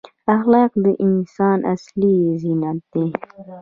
[0.35, 3.07] اخلاق د انسان اصلي زینت دی.